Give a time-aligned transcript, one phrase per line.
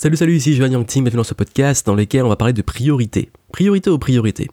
[0.00, 2.62] Salut, salut, ici Joanne Yangting, bienvenue dans ce podcast dans lequel on va parler de
[2.62, 3.32] priorité.
[3.50, 4.46] Priorité aux priorités.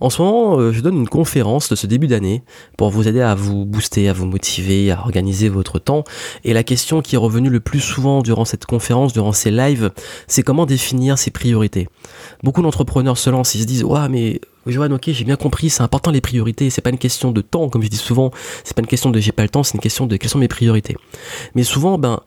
[0.00, 2.44] En ce moment, euh, je donne une conférence de ce début d'année
[2.78, 6.04] pour vous aider à vous booster, à vous motiver, à organiser votre temps.
[6.44, 9.90] Et la question qui est revenue le plus souvent durant cette conférence, durant ces lives,
[10.28, 11.88] c'est comment définir ses priorités.
[12.44, 15.82] Beaucoup d'entrepreneurs se lancent, ils se disent, ouais, mais Joanne, ok, j'ai bien compris, c'est
[15.82, 18.30] important les priorités, c'est pas une question de temps, comme je dis souvent,
[18.62, 20.38] c'est pas une question de j'ai pas le temps, c'est une question de quelles sont
[20.38, 20.96] mes priorités.
[21.56, 22.20] Mais souvent, ben,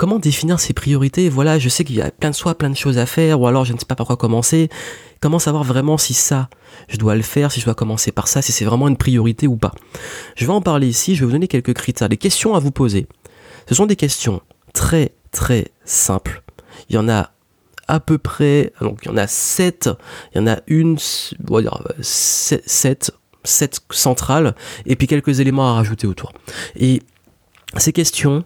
[0.00, 1.28] comment définir ses priorités?
[1.28, 3.46] Voilà, je sais qu'il y a plein de choix, plein de choses à faire, ou
[3.46, 4.70] alors je ne sais pas par quoi commencer.
[5.20, 6.48] Comment savoir vraiment si ça,
[6.88, 9.46] je dois le faire, si je dois commencer par ça, si c'est vraiment une priorité
[9.46, 9.74] ou pas?
[10.36, 12.70] Je vais en parler ici, je vais vous donner quelques critères, des questions à vous
[12.70, 13.08] poser.
[13.68, 14.40] Ce sont des questions
[14.72, 16.42] très très simples.
[16.88, 17.32] Il y en a
[17.86, 19.90] à peu près, donc il y en a sept,
[20.34, 20.96] il y en a une,
[21.46, 23.10] on va dire 7,
[23.44, 24.54] 7 centrales,
[24.86, 26.32] et puis quelques éléments à rajouter autour.
[26.74, 27.02] Et
[27.76, 28.44] ces questions,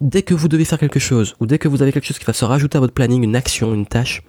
[0.00, 2.24] dès que vous devez faire quelque chose, ou dès que vous avez quelque chose qui
[2.24, 4.22] va se rajouter à votre planning, une action, une tâche,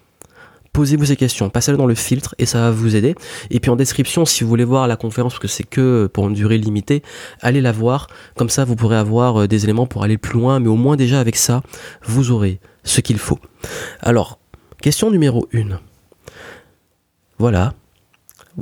[0.74, 3.16] posez-vous ces questions, passez-le dans le filtre et ça va vous aider.
[3.50, 6.28] Et puis en description, si vous voulez voir la conférence, parce que c'est que pour
[6.28, 7.02] une durée limitée,
[7.42, 8.08] allez la voir.
[8.36, 10.96] Comme ça, vous pourrez avoir euh, des éléments pour aller plus loin, mais au moins
[10.96, 11.64] déjà avec ça,
[12.04, 13.40] vous aurez ce qu'il faut.
[14.02, 14.40] Alors,
[14.82, 15.80] question numéro 1.
[17.40, 17.74] Voilà,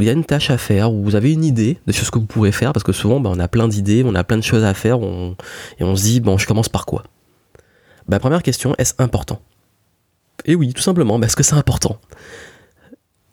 [0.03, 2.19] il y a une tâche à faire, où vous avez une idée de ce que
[2.19, 4.43] vous pourrez faire, parce que souvent ben, on a plein d'idées, on a plein de
[4.43, 7.03] choses à faire, et on se dit, bon, je commence par quoi?
[8.07, 9.39] Bah, Première question, est-ce important?
[10.45, 11.97] Et oui, tout simplement, est-ce que c'est important?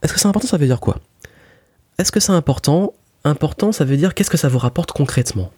[0.02, 0.98] Est-ce que c'est important, ça veut dire quoi?
[1.98, 2.94] Est-ce que c'est important?
[3.24, 5.50] Important, ça veut dire qu'est-ce que ça vous rapporte concrètement?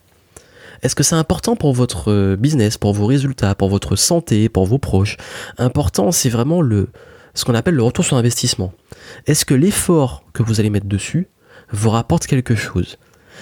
[0.82, 4.66] Est-ce que c'est important pour votre euh, business, pour vos résultats, pour votre santé, pour
[4.66, 5.16] vos proches?
[5.56, 6.88] Important, c'est vraiment le,
[7.34, 8.72] ce qu'on appelle le retour sur investissement.
[9.26, 11.28] Est-ce que l'effort que vous allez mettre dessus
[11.70, 12.98] vous rapporte quelque chose?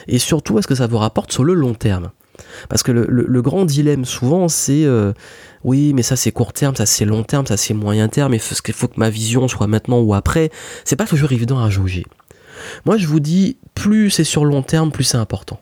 [0.08, 2.10] Et surtout, est-ce que ça vous rapporte sur le long terme?
[2.68, 5.12] Parce que le, grand dilemme souvent, c'est euh,
[5.64, 8.38] oui, mais ça c'est court terme, ça c'est long terme, ça c'est moyen terme, et
[8.38, 10.50] ce qu'il faut que ma vision soit maintenant ou après,
[10.84, 12.06] c'est pas toujours évident à jauger.
[12.86, 15.60] Moi, je vous dis, plus c'est sur long terme, plus c'est important.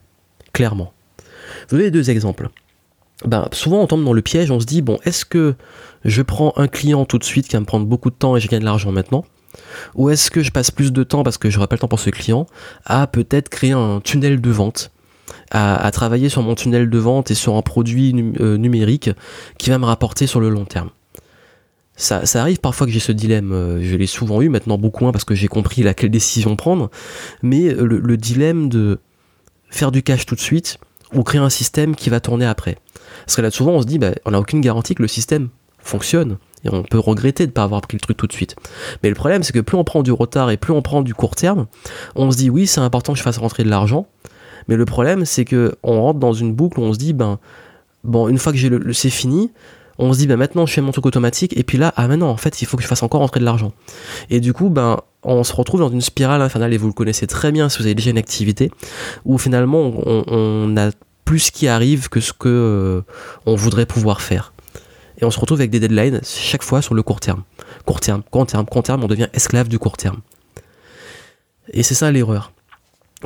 [0.53, 0.93] Clairement.
[1.69, 2.49] Vous avez deux exemples
[3.27, 5.55] ben, souvent on tombe dans le piège, on se dit, bon, est-ce que
[6.05, 8.41] je prends un client tout de suite qui va me prendre beaucoup de temps et
[8.41, 9.25] je gagne de l'argent maintenant?
[9.95, 11.89] Ou est-ce que je passe plus de temps parce que je n'aurai pas le temps
[11.89, 12.47] pour ce client
[12.85, 14.93] à peut-être créer un tunnel de vente
[15.53, 19.11] à, travailler sur mon tunnel de vente et sur un produit euh, numérique
[19.59, 20.91] qui va me rapporter sur le long terme?
[21.97, 25.13] Ça, arrive parfois que j'ai ce dilemme, euh, je l'ai souvent eu, maintenant beaucoup moins
[25.13, 26.91] parce que j'ai compris laquelle décision prendre,
[27.43, 29.01] mais le dilemme de
[29.69, 30.79] faire du cash tout de suite
[31.13, 32.77] ou créer un système qui va tourner après.
[33.27, 35.49] Parce que là, souvent, on se dit, bah, on n'a aucune garantie que le système
[35.79, 36.39] fonctionne.
[36.65, 38.57] Et on peut regretter de ne pas avoir pris le truc tout de suite.
[39.03, 41.15] Mais le problème, c'est que plus on prend du retard et plus on prend du
[41.15, 41.67] court terme,
[42.17, 44.07] on se dit, oui, c'est important que je fasse rentrer de l'argent.
[44.69, 47.39] Mais le problème, c'est que on rentre dans une boucle où on se dit, ben,
[48.05, 49.51] bon, une fois que j'ai le, c'est fini,
[49.99, 51.57] on se dit, ben, maintenant, je fais mon truc automatique.
[51.57, 53.45] Et puis là, ah, maintenant, en fait, il faut que je fasse encore rentrer de
[53.47, 53.73] l'argent.
[54.29, 57.27] Et du coup, ben, on se retrouve dans une spirale infernale, et vous le connaissez
[57.27, 58.71] très bien si vous avez déjà une activité,
[59.25, 60.91] où finalement, on, on a
[61.31, 63.03] plus qui arrive que ce que euh,
[63.47, 64.53] on voudrait pouvoir faire.
[65.17, 67.45] Et on se retrouve avec des deadlines chaque fois sur le court terme.
[67.87, 70.23] Court terme, court terme, court terme, on devient esclave du court terme.
[71.73, 72.51] Et c'est ça l'erreur.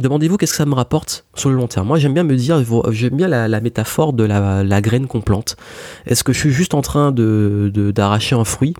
[0.02, 1.86] Demandez-vous qu'est-ce que ça me rapporte sur le long terme.
[1.86, 5.56] Moi j'aime bien me dire, j'aime bien la, métaphore de la, graine qu'on plante.
[6.04, 8.74] Est-ce que je suis juste en train de, d'arracher un fruit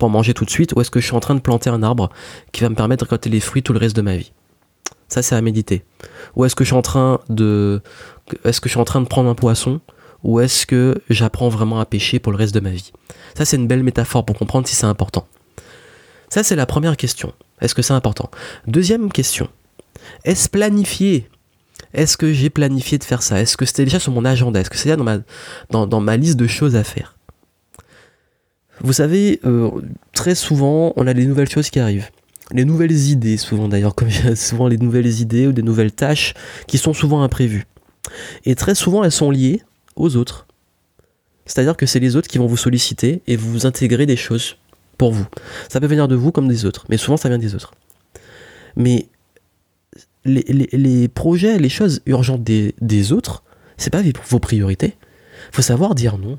[0.00, 1.84] pour manger tout de suite ou est-ce que je suis en train de planter un
[1.84, 2.10] arbre
[2.50, 4.32] qui va me permettre de récolter les fruits tout le reste de ma vie?
[5.06, 5.84] Ça c'est à méditer.
[6.34, 7.82] Ou est-ce que je suis en train de
[8.44, 9.80] est-ce que je suis en train de prendre un poisson
[10.22, 12.92] ou est-ce que j'apprends vraiment à pêcher pour le reste de ma vie?
[13.36, 15.26] Ça, c'est une belle métaphore pour comprendre si c'est important.
[16.30, 17.32] Ça, c'est la première question.
[17.60, 18.30] Est-ce que c'est important?
[18.66, 19.48] Deuxième question.
[20.24, 21.28] Est-ce planifié?
[21.92, 23.40] Est-ce que j'ai planifié de faire ça?
[23.40, 24.60] Est-ce que c'était déjà sur mon agenda?
[24.60, 25.18] Est-ce que c'est ma,
[25.70, 27.16] dans, ma liste de choses à faire?
[28.80, 29.70] Vous savez, euh,
[30.12, 32.10] très souvent, on a des nouvelles choses qui arrivent.
[32.50, 36.34] Les nouvelles idées, souvent d'ailleurs, comme souvent les nouvelles idées ou des nouvelles tâches
[36.66, 37.66] qui sont souvent imprévues.
[38.44, 39.62] Et très souvent, elles sont liées
[39.96, 40.46] aux autres.
[41.46, 44.56] C'est-à-dire que c'est les autres qui vont vous solliciter et vous intégrer des choses
[44.96, 45.26] pour vous.
[45.68, 47.72] Ça peut venir de vous comme des autres, mais souvent ça vient des autres.
[48.76, 49.08] Mais
[50.24, 53.42] les, projets, les choses urgentes des, des autres,
[53.76, 54.96] c'est pas vos priorités.
[55.52, 56.38] Faut savoir dire non.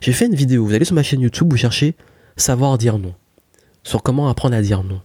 [0.00, 1.94] J'ai fait une vidéo, vous allez sur ma chaîne YouTube, vous cherchez
[2.36, 3.14] savoir dire non.
[3.82, 5.00] Sur comment apprendre à dire non.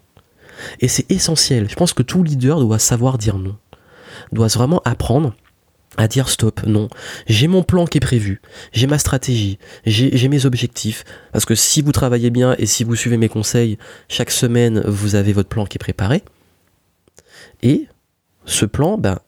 [0.79, 1.69] Et c'est essentiel.
[1.69, 3.57] Je pense que tout leader doit savoir dire non.
[4.31, 5.35] Doit vraiment apprendre
[5.97, 6.89] à dire stop, non.
[7.27, 8.41] J'ai mon plan qui est prévu,
[8.73, 11.03] j'ai ma stratégie, j'ai mes objectifs.
[11.31, 13.77] Parce que si vous travaillez bien et si vous suivez mes conseils,
[14.09, 16.23] chaque semaine, vous avez votre plan qui est préparé.
[17.63, 17.87] Et
[18.45, 19.19] ce plan, ben,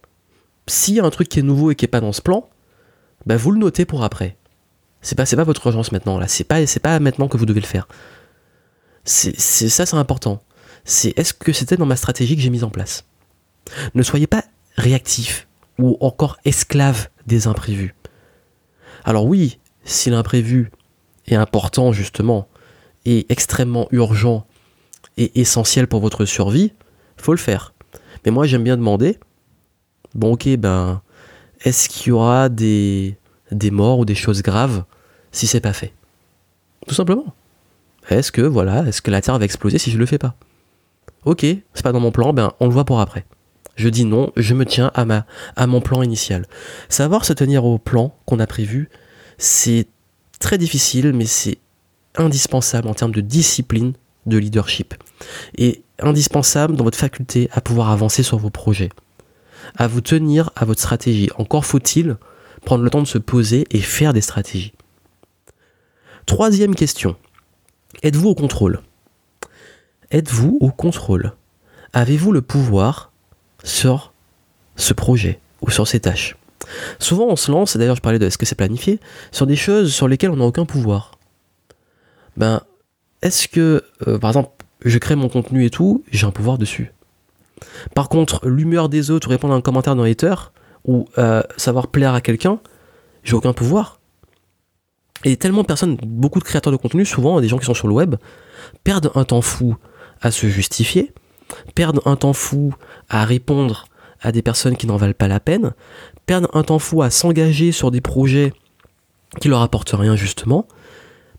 [0.67, 2.49] s'il y a un truc qui est nouveau et qui n'est pas dans ce plan,
[3.25, 4.37] ben, vous le notez pour après.
[5.01, 6.27] C'est pas, pas votre urgence maintenant, là.
[6.27, 7.87] C'est pas, pas maintenant que vous devez le faire.
[9.05, 10.43] C'est, ça, c'est important.
[10.83, 13.05] C'est est-ce que c'était dans ma stratégie que j'ai mise en place?
[13.95, 14.43] Ne soyez pas
[14.75, 15.46] réactif
[15.79, 17.95] ou encore esclave des imprévus.
[19.03, 20.71] Alors oui, si l'imprévu
[21.27, 22.47] est important justement,
[23.05, 24.45] et extrêmement urgent
[25.15, 26.73] et essentiel pour votre survie,
[27.15, 27.73] faut le faire.
[28.25, 29.17] Mais moi j'aime bien demander,
[30.13, 31.01] bon ok, ben,
[31.61, 33.17] est-ce qu'il y aura des,
[33.71, 34.83] morts ou des choses graves
[35.31, 35.93] si c'est pas fait?
[36.85, 37.33] Tout simplement.
[38.09, 40.35] Est-ce que voilà, est-ce que la Terre va exploser si je le fais pas?
[41.23, 43.25] Ok, c'est pas dans mon plan, ben on le voit pour après.
[43.77, 46.47] Je dis non, je me tiens à, mon plan initial.
[46.89, 48.89] Savoir se tenir au plan qu'on a prévu,
[49.37, 49.85] c'est
[50.39, 51.59] très difficile, mais c'est
[52.15, 53.93] indispensable en termes de discipline
[54.25, 54.95] de leadership.
[55.57, 58.89] Et indispensable dans votre faculté à pouvoir avancer sur vos projets.
[59.75, 61.29] À vous tenir à votre stratégie.
[61.37, 62.17] Encore faut-il
[62.65, 64.73] prendre le temps de se poser et faire des stratégies.
[66.25, 67.15] Troisième question.
[68.01, 68.81] Êtes-vous au contrôle?
[70.09, 71.33] Êtes-vous au contrôle?
[71.93, 73.11] Avez-vous le pouvoir
[73.67, 74.13] sur
[74.75, 76.37] ce projet ou sur ces tâches.
[76.99, 78.99] Souvent on se lance, et d'ailleurs je parlais de est-ce que c'est planifié,
[79.31, 81.17] sur des choses sur lesquelles on n'a aucun pouvoir.
[82.35, 82.61] Ben,
[83.21, 84.51] est-ce que, euh, par exemple,
[84.85, 86.93] je crée mon contenu et tout, j'ai un pouvoir dessus?
[87.95, 90.35] Par contre, l'humeur des autres, ou répondre à un commentaire dans Hater,
[90.85, 92.59] ou euh, savoir plaire à quelqu'un,
[93.23, 93.99] j'ai aucun pouvoir.
[95.23, 97.87] Et tellement de personnes, beaucoup de créateurs de contenu, souvent des gens qui sont sur
[97.87, 98.15] le web,
[98.83, 99.75] perdent un temps fou
[100.21, 101.11] à se justifier,
[101.75, 102.73] perdre un temps fou
[103.09, 103.87] à répondre
[104.21, 105.73] à des personnes qui n'en valent pas la peine,
[106.25, 108.53] perdre un temps fou à s'engager sur des projets
[109.39, 110.67] qui leur apportent rien justement,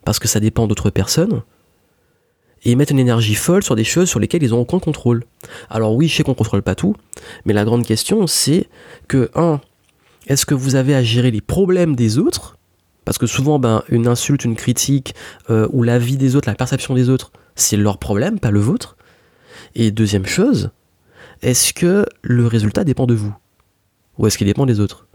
[0.05, 1.41] parce que ça dépend d'autres personnes,
[2.63, 5.23] et mettre une énergie folle sur des choses sur lesquelles ils ont aucun contrôle.
[5.69, 6.95] Alors oui, je sais qu'on contrôle pas tout,
[7.45, 8.67] mais la grande question c'est
[9.07, 9.61] que, un,
[10.27, 12.57] est-ce que vous avez à gérer les problèmes des autres?
[13.05, 15.15] Parce que souvent, ben, une insulte, une critique,
[15.49, 18.59] euh, ou la vie des autres, la perception des autres, c'est leur problème, pas le
[18.59, 18.97] vôtre.
[19.75, 20.71] Et deuxième chose,
[21.41, 23.35] est-ce que le résultat dépend de vous
[24.17, 25.07] Ou est-ce qu'il dépend des autres?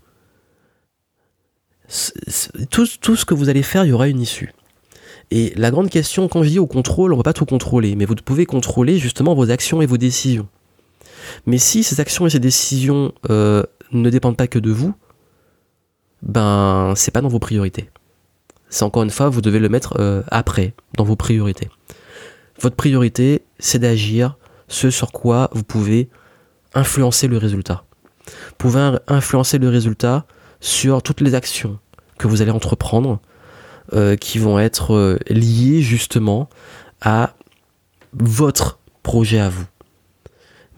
[2.70, 4.52] Tout, ce que vous allez faire, il y aura une issue.
[5.30, 7.94] Et la grande question, quand je dis au contrôle, on ne va pas tout contrôler,
[7.96, 10.48] mais vous pouvez contrôler justement vos actions et vos décisions.
[11.46, 13.62] Mais si ces actions et ces décisions euh,
[13.92, 14.94] ne dépendent pas que de vous,
[16.22, 17.90] ben c'est pas dans vos priorités.
[18.68, 21.68] C'est encore une fois, vous devez le mettre euh, après, dans vos priorités.
[22.60, 24.36] Votre priorité, c'est d'agir
[24.68, 26.08] ce sur quoi vous pouvez
[26.74, 27.84] influencer le résultat.
[28.26, 30.26] Vous pouvez influencer le résultat
[30.60, 31.78] sur toutes les actions
[32.18, 33.20] que vous allez entreprendre
[33.92, 36.48] euh, qui vont être euh, liées justement
[37.02, 37.34] à
[38.14, 39.66] votre projet à vous.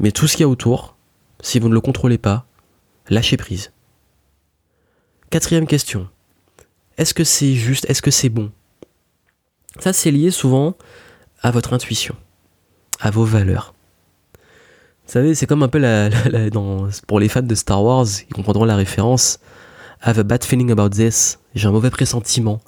[0.00, 0.96] Mais tout ce qu'il y a autour,
[1.40, 2.46] si vous ne le contrôlez pas,
[3.08, 3.70] lâchez prise.
[5.30, 6.08] Quatrième question.
[6.98, 7.88] Est-ce que c'est juste?
[7.88, 8.50] Est-ce que c'est bon?
[9.78, 10.76] Ça, c'est lié souvent
[11.42, 12.16] à votre intuition,
[12.98, 13.74] à vos valeurs.
[15.06, 16.10] Vous savez, c'est comme un peu la,
[17.06, 19.38] pour les fans de Star Wars, ils comprendront la référence.
[20.04, 21.38] I have a bad feeling about this.
[21.54, 22.60] J'ai un mauvais pressentiment.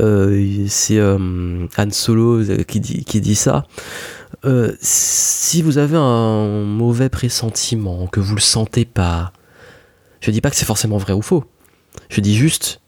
[0.00, 3.64] Euh, c'est euh, Han Solo euh, qui dit, ça.
[4.80, 9.32] si vous avez un mauvais pressentiment, que vous le sentez pas,
[10.20, 11.44] je dis pas que c'est forcément vrai ou faux.
[12.10, 12.80] Je dis juste,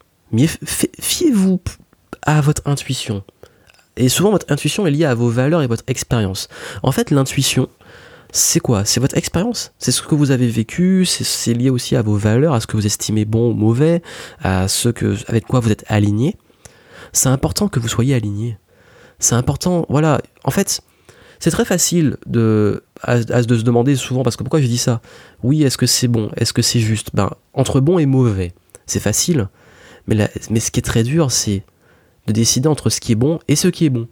[0.99, 1.61] fiez-vous
[2.23, 3.23] à votre intuition.
[3.97, 6.49] Et souvent, votre intuition est liée à vos valeurs et votre expérience.
[6.83, 7.67] En fait, l'intuition,
[8.31, 8.85] c'est quoi?
[8.85, 9.73] C'est votre expérience?
[9.77, 11.05] C'est ce que vous avez vécu?
[11.05, 14.01] C'est lié aussi à vos valeurs, à ce que vous estimez bon ou mauvais,
[14.41, 16.37] à ce que, avec quoi vous êtes aligné?
[17.11, 18.57] C'est important que vous soyez aligné.
[19.19, 20.21] C'est important, voilà.
[20.45, 20.81] En fait,
[21.39, 25.01] c'est très facile de, de se demander souvent, parce que pourquoi je dis ça?
[25.43, 26.31] Oui, est-ce que c'est bon?
[26.37, 27.09] Est-ce que c'est juste?
[27.13, 28.53] Ben, entre bon et mauvais,
[28.85, 29.49] c'est facile.
[30.07, 31.63] Mais, mais ce qui est très dur, c'est
[32.27, 34.07] de décider entre ce qui est bon et ce qui est bon.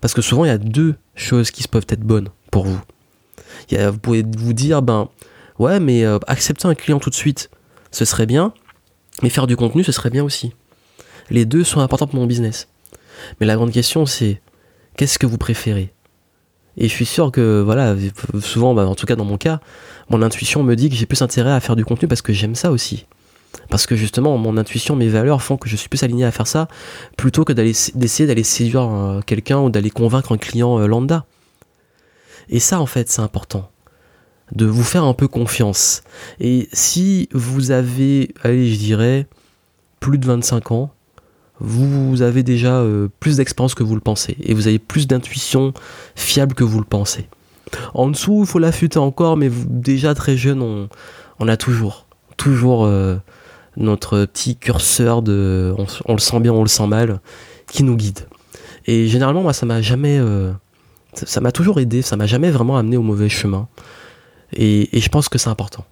[0.00, 2.80] Parce que souvent, il y a deux choses qui peuvent être bonnes pour vous
[3.70, 5.08] vous pouvez vous dire, ben
[5.58, 7.50] ouais, mais euh, accepter un client tout de suite,
[7.90, 8.52] ce serait bien,
[9.22, 10.52] mais faire du contenu, ce serait bien aussi.
[11.30, 12.68] Les deux sont importants pour mon business.
[13.40, 14.40] Mais la grande question, c'est
[14.96, 15.92] qu'est-ce que vous préférez?
[16.76, 17.94] Et je suis sûr que, voilà,
[18.40, 19.60] souvent, ben, en tout cas dans mon cas,
[20.08, 22.54] mon intuition me dit que j'ai plus intérêt à faire du contenu parce que j'aime
[22.54, 23.06] ça aussi.
[23.68, 26.46] Parce que justement, mon intuition, mes valeurs font que je suis plus aligné à faire
[26.46, 26.68] ça
[27.18, 31.26] plutôt que d'essayer d'aller séduire euh, quelqu'un ou d'aller convaincre un client euh, lambda.
[32.48, 33.70] Et ça, en fait, c'est important.
[34.52, 36.02] De vous faire un peu confiance.
[36.40, 39.26] Et si vous avez, allez, je dirais,
[40.00, 40.90] plus de 25 ans,
[41.60, 44.36] vous avez déjà euh, plus d'expérience que vous le pensez.
[44.40, 45.72] Et vous avez plus d'intuition
[46.16, 47.28] fiable que vous le pensez.
[47.94, 50.88] En dessous, il faut l'affûter encore, mais déjà très jeune,
[51.38, 52.06] on, a toujours,
[52.36, 53.16] toujours euh,
[53.76, 55.74] notre petit curseur de
[56.06, 57.20] on, le sent bien, on le sent mal,
[57.68, 58.26] qui nous guide.
[58.86, 60.18] Et généralement, moi, ça m'a jamais.
[60.18, 60.52] Euh,
[61.14, 63.68] ça m'a toujours aidé, ça m'a jamais vraiment amené au mauvais chemin.
[64.54, 65.84] Et, je pense que c'est important.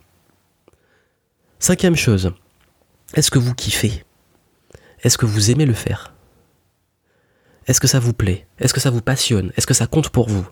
[1.58, 2.32] Cinquième chose,
[3.14, 4.04] est-ce que vous kiffez?
[5.02, 6.14] Est-ce que vous aimez le faire?
[7.66, 8.46] Est-ce que ça vous plaît?
[8.58, 9.52] Est-ce que ça vous passionne?
[9.56, 10.46] Est-ce que ça compte pour vous?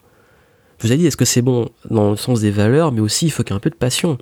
[0.80, 3.30] Vous ai dit, est-ce que c'est bon dans le sens des valeurs, mais aussi il
[3.30, 4.18] faut qu'il y ait un peu de passion.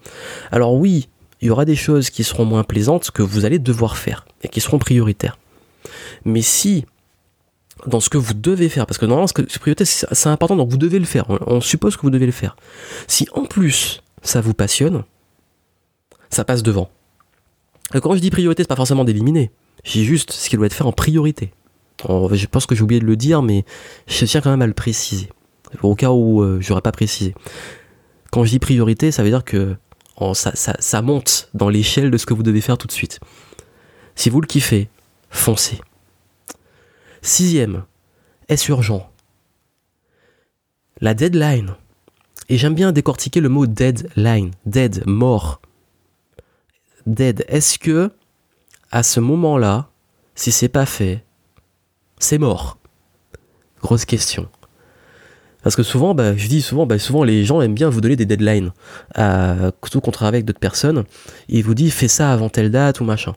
[0.50, 1.08] Alors oui,
[1.40, 4.48] il y aura des choses qui seront moins plaisantes que vous allez devoir faire et
[4.48, 5.38] qui seront prioritaires.
[6.24, 6.86] Mais si
[7.84, 10.78] dans ce que vous devez faire, parce que normalement, ce priorité, c'est important, donc vous
[10.78, 11.26] devez le faire.
[11.46, 12.56] On, suppose que vous devez le faire.
[13.06, 15.04] Si en plus ça vous passionne,
[16.30, 16.90] ça passe devant.
[17.92, 19.50] quand je dis priorité, c'est pas forcément d'éliminer.
[19.84, 21.52] J'ai juste ce qui doit être fait en priorité.
[22.08, 23.64] je pense que j'ai oublié de le dire, mais
[24.06, 25.28] je tiens quand même à le préciser.
[25.82, 27.34] Au cas où euh, j'aurais pas précisé.
[28.30, 29.76] Quand je dis priorité, ça veut dire que
[30.32, 33.20] ça, ça monte dans l'échelle de ce que vous devez faire tout de suite.
[34.14, 34.88] Si vous le kiffez,
[35.30, 35.78] foncez.
[37.26, 37.82] Sixième,
[38.48, 39.10] est-ce urgent?
[41.00, 41.74] La deadline.
[42.48, 44.52] Et j'aime bien décortiquer le mot deadline.
[44.64, 45.60] Dead, mort.
[47.04, 47.44] Dead.
[47.48, 48.12] Est-ce que,
[48.92, 49.88] à ce moment-là,
[50.36, 51.24] si c'est pas fait,
[52.20, 52.78] c'est mort?
[53.82, 54.48] Grosse question.
[55.64, 58.14] Parce que souvent, bah, je dis souvent, bah, souvent les gens aiment bien vous donner
[58.14, 58.70] des deadlines.
[59.16, 61.02] À, surtout qu'on avec d'autres personnes.
[61.48, 63.34] Ils vous disent fais ça avant telle date ou machin.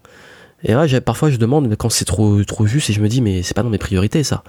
[0.63, 3.43] Et là, parfois, je demande quand c'est trop, trop juste et je me dis, mais
[3.43, 4.43] c'est pas dans mes priorités, ça.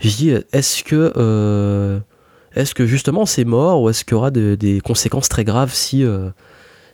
[0.00, 1.98] Je dis, est-ce que, euh,
[2.54, 6.04] est-ce que justement c'est mort ou est-ce qu'il y aura des conséquences très graves si,
[6.04, 6.30] euh,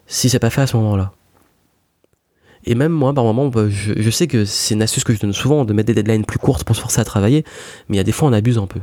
[0.07, 1.12] si c'est pas fait à ce moment-là?
[2.64, 5.21] Et même moi, par moment, bah, je, je sais que c'est une astuce que je
[5.21, 7.45] donne souvent de mettre des deadlines plus courtes pour se forcer à travailler,
[7.88, 8.81] mais il y a des fois, on abuse un peu.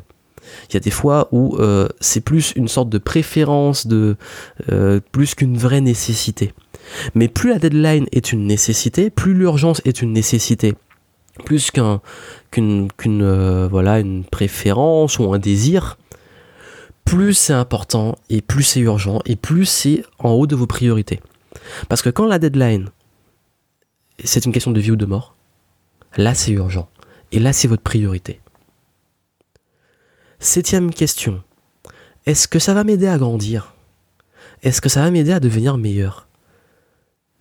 [0.70, 4.16] Il y a des fois où euh, c'est plus une sorte de préférence, de,
[4.72, 6.54] euh, plus qu'une vraie nécessité.
[7.16, 10.76] Mais plus la deadline est une nécessité, plus l'urgence est une nécessité,
[11.46, 15.98] plus qu'une euh, voilà une préférence ou un désir,
[17.06, 21.20] plus c'est important et plus c'est urgent et plus c'est en haut de vos priorités.
[21.88, 22.90] Parce que quand la deadline
[24.24, 25.36] c'est une question de vie ou de mort,
[26.18, 26.90] là c'est urgent
[27.32, 28.42] et là c'est votre priorité.
[30.40, 31.44] Septième question.
[32.26, 33.74] Est-ce que ça va m'aider à grandir?
[34.64, 36.28] Est-ce que ça va m'aider à devenir meilleur?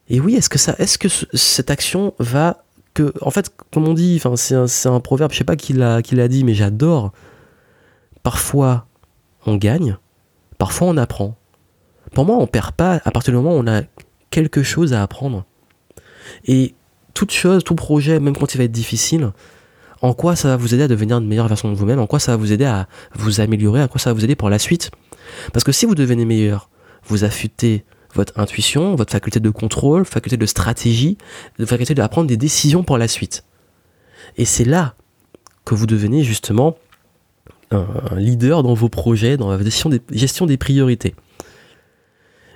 [0.09, 2.64] Et oui, est-ce que ça, est-ce que cette action va
[2.95, 6.17] que, en fait, comme on dit, c'est un, proverbe, je sais pas qui l'a, qui
[6.17, 7.12] l'a dit, mais j'adore.
[8.25, 8.87] Parfois,
[9.47, 9.97] on gagne,
[10.59, 11.37] parfois on apprend.
[12.14, 13.83] Pour moi, on perd pas à partir du moment où on a
[14.31, 15.45] quelque chose à apprendre.
[16.47, 16.75] Et
[17.14, 19.31] toute chose, tout projet, même quand il va être difficile,
[20.00, 22.19] en quoi ça va vous aider à devenir une meilleure version de vous-même, en quoi
[22.19, 24.59] ça va vous aider à vous améliorer, en quoi ça va vous aider pour la
[24.59, 24.90] suite.
[25.52, 26.71] Parce que si vous devenez meilleur,
[27.07, 31.19] vous affûtez votre intuition, votre faculté de contrôle, faculté de stratégie,
[31.64, 33.45] faculté de prendre des décisions pour la suite.
[34.37, 34.95] Et c'est là
[35.64, 36.76] que vous devenez justement
[37.71, 37.87] un,
[38.17, 39.59] leader dans vos projets, dans la
[40.11, 41.14] gestion des priorités.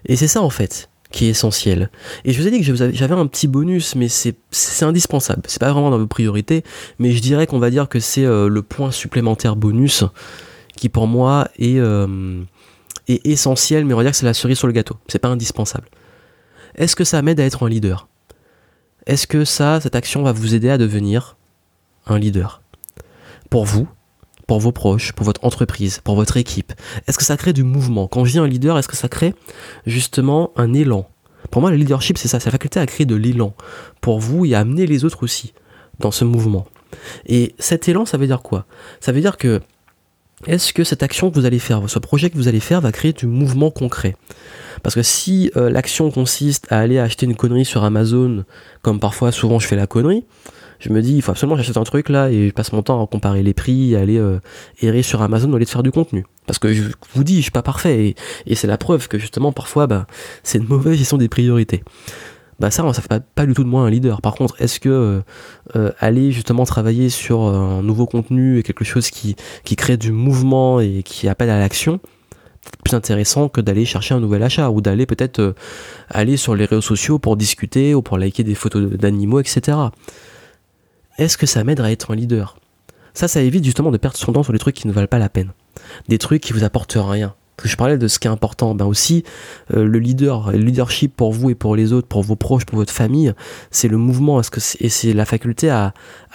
[0.07, 1.91] Et c'est ça en fait qui est essentiel.
[2.25, 4.35] Et je vous ai dit que j'avais un petit bonus, mais c'est
[4.83, 5.43] indispensable.
[5.47, 6.65] C'est pas vraiment dans vos priorités,
[6.99, 10.05] mais je dirais qu'on va dire que c'est euh, le point supplémentaire bonus
[10.77, 12.43] qui pour moi est, euh,
[13.07, 14.97] est essentiel, mais on va dire que c'est la cerise sur le gâteau.
[15.07, 15.89] C'est pas indispensable.
[16.75, 18.09] Est-ce que ça m'aide à être un leader?
[19.07, 21.37] Est-ce que ça, cette action va vous aider à devenir
[22.07, 22.63] un leader?
[23.51, 23.87] Pour vous,
[24.53, 26.75] pour vos proches, pour votre entreprise, pour votre équipe?
[27.07, 28.07] Est-ce que ça crée du mouvement?
[28.07, 29.35] Quand je dis un leader, est-ce que ça crée
[29.87, 31.09] justement un élan?
[31.51, 33.55] Pour moi, le leadership, c'est ça, c'est la faculté à créer de l'élan.
[34.03, 35.55] Pour vous et à amener les autres aussi
[36.01, 36.67] dans ce mouvement.
[37.25, 38.67] Et cet élan, ça veut dire quoi?
[39.01, 39.63] Ça veut dire que
[40.47, 42.93] est-ce que cette action que vous allez faire, ce projet que vous allez faire va
[42.93, 44.17] créer du mouvement concret?
[44.83, 48.45] Parce que si euh, l'action consiste à aller acheter une connerie sur Amazon,
[48.83, 50.27] comme parfois souvent je fais la connerie,
[50.83, 52.83] je me dis, il faut absolument que j'achète un truc là et je passe mon
[52.83, 54.41] temps à comparer les prix, à aller euh,
[54.81, 56.27] errer sur Amazon au lieu de faire du contenu.
[56.47, 56.83] Parce que je
[57.15, 60.07] vous dis, je suis pas parfait et, c'est la preuve que justement parfois, bah,
[60.43, 61.85] c'est une mauvaise gestion des priorités.
[62.59, 64.21] Bah ça, ça fait pas, du tout de moi un leader.
[64.21, 65.21] Par contre, est-ce que euh,
[65.77, 70.11] euh, aller justement travailler sur un nouveau contenu et quelque chose qui, qui crée du
[70.11, 72.01] mouvement et qui appelle à l'action,
[72.85, 75.55] plus intéressant que d'aller chercher un nouvel achat ou d'aller peut-être
[76.09, 79.77] aller sur les réseaux sociaux pour discuter ou pour liker des photos d'animaux, etc
[81.23, 82.57] est-ce que ça m'aide à être un leader?
[83.15, 85.19] Ça, ça évite justement de perdre son temps sur des trucs qui ne valent pas
[85.19, 85.53] la peine.
[86.09, 87.35] Des trucs qui vous apportent rien.
[87.63, 89.23] je parlais de ce qui est important, ben aussi
[89.75, 92.77] euh, le leader, le leadership pour vous et pour les autres, pour vos proches, pour
[92.77, 93.35] votre famille,
[93.71, 94.41] c'est le mouvement,
[94.81, 95.93] et c'est la faculté à,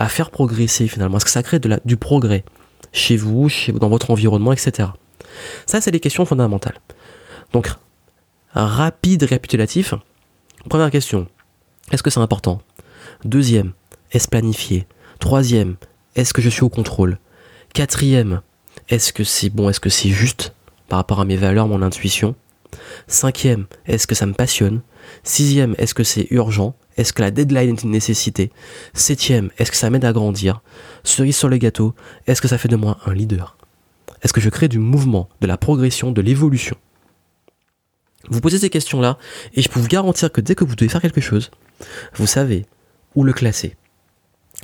[0.07, 2.43] faire progresser finalement, est-ce que ça crée du progrès
[2.91, 4.89] chez vous, dans votre environnement, etc.
[5.65, 6.79] Ça, c'est des questions fondamentales.
[7.53, 7.69] Donc,
[8.53, 9.93] rapide récapitulatif.
[10.69, 11.27] Première question,
[11.91, 12.61] est-ce que c'est important?
[13.23, 13.73] Deuxième,
[14.11, 14.87] est-ce planifié?
[15.19, 15.75] Troisième,
[16.15, 17.19] est-ce que je suis au contrôle?
[17.73, 18.41] Quatrième,
[18.89, 20.53] est-ce que c'est bon, est-ce que c'est juste
[20.87, 22.35] par rapport à mes valeurs, mon intuition?
[23.07, 24.81] Cinquième, est-ce que ça me passionne?
[25.23, 26.75] Sixième, est-ce que c'est urgent?
[26.97, 28.51] Est-ce que la deadline est une nécessité?
[28.93, 30.61] Septième, est-ce que ça m'aide à grandir?
[31.03, 31.93] Cerise sur le gâteau,
[32.25, 33.57] est-ce que ça fait de moi un leader?
[34.21, 36.75] Est-ce que je crée du mouvement, de la progression, de l'évolution?
[38.29, 39.17] Vous posez ces questions-là,
[39.53, 41.51] et je peux vous garantir que dès que vous devez faire quelque chose,
[42.15, 42.65] vous savez
[43.15, 43.75] où le classer.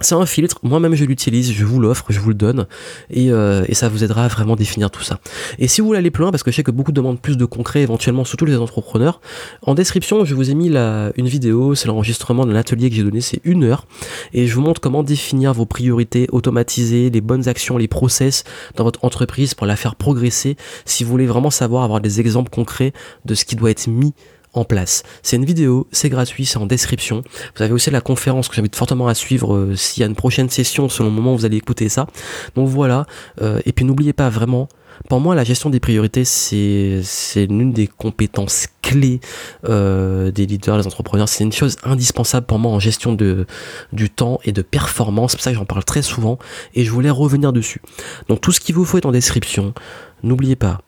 [0.01, 2.65] C'est un filtre, moi-même je l'utilise, je vous l'offre, je vous le donne,
[3.11, 5.19] et, euh, et, ça vous aidera à vraiment définir tout ça.
[5.59, 7.37] Et si vous voulez aller plus loin, parce que je sais que beaucoup demandent plus
[7.37, 9.21] de concret, éventuellement, surtout les entrepreneurs,
[9.61, 13.21] en description, je vous ai mis une vidéo, c'est l'enregistrement d'un atelier que j'ai donné,
[13.21, 13.85] c'est une heure,
[14.33, 18.45] et je vous montre comment définir vos priorités, automatiser les bonnes actions, les process
[18.75, 22.49] dans votre entreprise pour la faire progresser, si vous voulez vraiment savoir, avoir des exemples
[22.49, 22.93] concrets
[23.25, 24.15] de ce qui doit être mis
[24.53, 25.03] en place.
[25.21, 27.23] C'est une vidéo, c'est gratuit, c'est en description.
[27.55, 30.15] Vous avez aussi la conférence que j'invite fortement à suivre euh, s'il y a une
[30.15, 32.07] prochaine session selon le moment où vous allez écouter ça.
[32.55, 33.05] Donc voilà,
[33.41, 34.69] euh, et puis n'oubliez pas vraiment,
[35.09, 39.19] pour moi la gestion des priorités c'est c'est l'une des compétences clés
[39.67, 41.27] euh, des leaders, des entrepreneurs.
[41.27, 43.47] C'est une chose indispensable pour moi en gestion de
[43.91, 45.31] du temps et de performance.
[45.31, 46.37] C'est pour ça que j'en parle très souvent
[46.75, 47.81] et je voulais revenir dessus.
[48.27, 49.73] Donc tout ce qu'il vous faut est en description.
[50.21, 50.81] N'oubliez pas,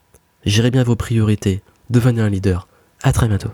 [0.45, 2.67] gérez bien vos priorités, devenez un leader.
[3.05, 3.51] À très bientôt.